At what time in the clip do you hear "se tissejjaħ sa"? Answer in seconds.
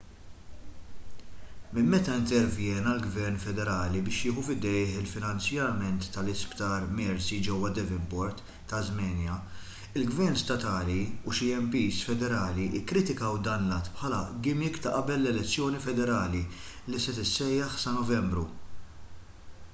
17.07-17.95